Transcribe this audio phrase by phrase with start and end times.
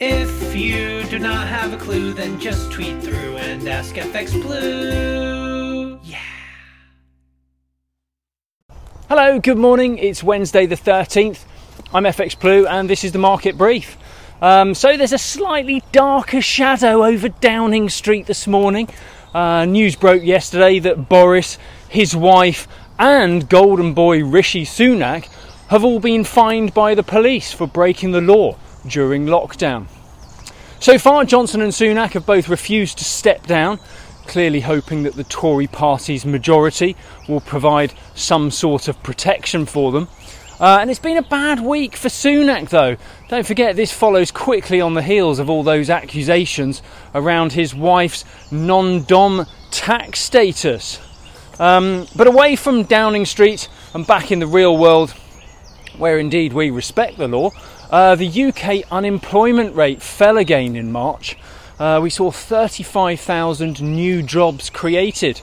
[0.00, 5.98] If you do not have a clue, then just tweet through and ask FX Blue.
[6.04, 6.20] Yeah.
[9.08, 9.98] Hello, good morning.
[9.98, 11.44] It's Wednesday the 13th.
[11.92, 13.96] I'm FX Blue and this is the market brief.
[14.40, 18.88] Um, so there's a slightly darker shadow over Downing Street this morning.
[19.34, 21.58] Uh, news broke yesterday that Boris,
[21.88, 22.68] his wife,
[23.00, 25.28] and Golden Boy Rishi Sunak
[25.70, 28.56] have all been fined by the police for breaking the law
[28.88, 29.86] during lockdown.
[30.80, 33.78] So far, Johnson and Sunak have both refused to step down,
[34.26, 36.96] clearly hoping that the Tory party's majority
[37.28, 40.08] will provide some sort of protection for them.
[40.60, 42.96] Uh, and it's been a bad week for Sunak, though.
[43.28, 46.82] Don't forget, this follows quickly on the heels of all those accusations
[47.14, 51.00] around his wife's non dom tax status.
[51.60, 55.10] Um, but away from Downing Street and back in the real world,
[55.96, 57.50] where indeed we respect the law,
[57.90, 61.36] uh, the UK unemployment rate fell again in March.
[61.78, 65.40] Uh, we saw 35,000 new jobs created.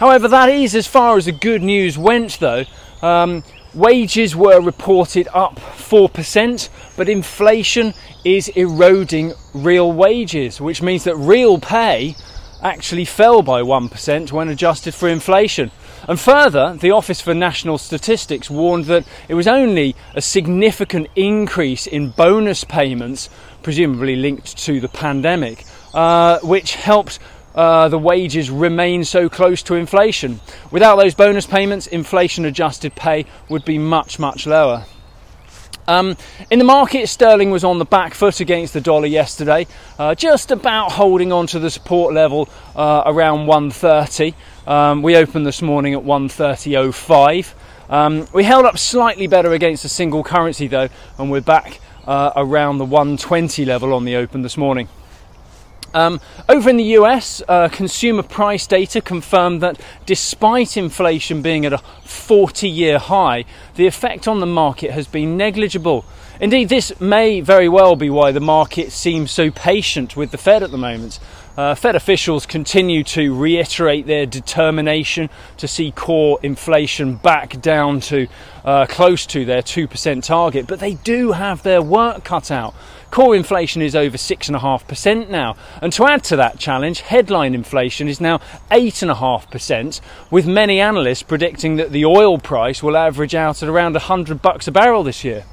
[0.00, 2.64] However, that is as far as the good news went, though.
[3.00, 11.16] Um, wages were reported up 4%, but inflation is eroding real wages, which means that
[11.16, 12.16] real pay
[12.62, 15.70] actually fell by 1% when adjusted for inflation.
[16.08, 21.86] And further, the Office for National Statistics warned that it was only a significant increase
[21.86, 23.28] in bonus payments,
[23.62, 27.18] presumably linked to the pandemic, uh, which helped
[27.54, 30.40] uh, the wages remain so close to inflation.
[30.70, 34.86] Without those bonus payments, inflation adjusted pay would be much, much lower.
[35.88, 36.16] Um,
[36.50, 39.66] in the market, sterling was on the back foot against the dollar yesterday,
[39.98, 44.34] uh, just about holding on to the support level uh, around 130.
[44.66, 47.54] Um, we opened this morning at 130.05.
[47.90, 52.30] Um, we held up slightly better against a single currency though, and we're back uh,
[52.36, 54.88] around the 120 level on the open this morning.
[55.94, 61.72] Um, over in the US, uh, consumer price data confirmed that despite inflation being at
[61.72, 63.44] a 40 year high,
[63.76, 66.04] the effect on the market has been negligible.
[66.40, 70.62] Indeed, this may very well be why the market seems so patient with the Fed
[70.62, 71.20] at the moment.
[71.56, 78.26] Uh, Fed officials continue to reiterate their determination to see core inflation back down to
[78.64, 82.74] uh, close to their 2% target, but they do have their work cut out.
[83.10, 85.54] Core inflation is over 6.5% now.
[85.82, 88.38] And to add to that challenge, headline inflation is now
[88.70, 94.40] 8.5%, with many analysts predicting that the oil price will average out at around 100
[94.40, 95.44] bucks a barrel this year.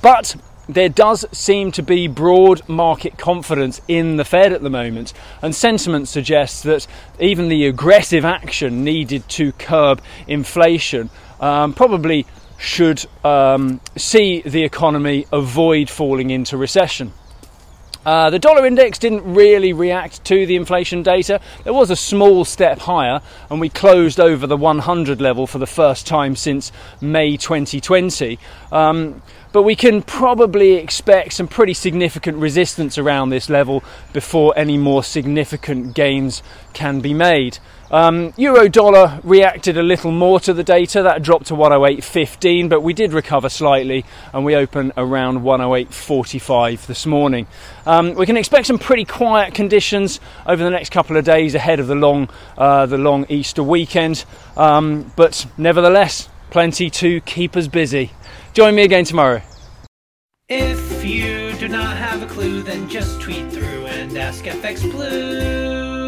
[0.00, 0.36] But
[0.68, 5.54] there does seem to be broad market confidence in the Fed at the moment, and
[5.54, 6.86] sentiment suggests that
[7.18, 12.26] even the aggressive action needed to curb inflation um, probably
[12.58, 17.12] should um, see the economy avoid falling into recession.
[18.04, 21.40] Uh, the dollar index didn't really react to the inflation data.
[21.64, 25.66] There was a small step higher, and we closed over the 100 level for the
[25.66, 28.38] first time since May 2020.
[28.72, 34.78] Um, but we can probably expect some pretty significant resistance around this level before any
[34.78, 36.42] more significant gains
[36.72, 37.58] can be made.
[37.90, 42.80] Um, Euro dollar reacted a little more to the data, that dropped to 108.15, but
[42.80, 47.46] we did recover slightly and we opened around 108.45 this morning.
[47.92, 51.78] Um, we can expect some pretty quiet conditions over the next couple of days ahead
[51.78, 54.24] of the long, uh, the long Easter weekend,
[54.56, 58.10] um, but nevertheless, plenty to keep us busy.
[58.54, 59.42] Join me again tomorrow.
[60.48, 66.01] If you do not have a clue, then just tweet through and ask FX Blue.